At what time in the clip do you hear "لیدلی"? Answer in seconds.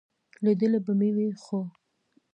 0.43-0.79